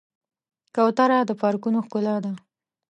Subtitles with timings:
[0.75, 2.31] کوتره د پارکونو ښکلا ده.